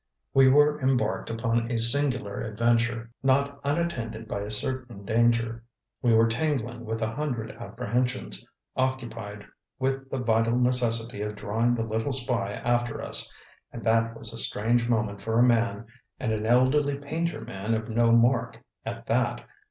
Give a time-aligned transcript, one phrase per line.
[0.33, 5.63] We were embarked upon a singular adventure, not unattended by a certain danger;
[6.01, 8.43] we were tingling with a hundred apprehensions,
[8.75, 9.45] occupied
[9.77, 13.31] with the vital necessity of drawing the little spy after us
[13.71, 15.85] and that was a strange moment for a man
[16.19, 19.45] (and an elderly painter man of no mark, at that!)